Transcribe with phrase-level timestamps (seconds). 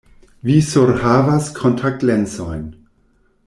[0.47, 2.65] Vi surhavas kontaktlensojn.